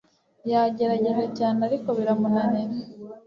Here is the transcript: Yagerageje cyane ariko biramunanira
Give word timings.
Yagerageje 0.51 1.25
cyane 1.37 1.59
ariko 1.67 1.87
biramunanira 1.97 2.75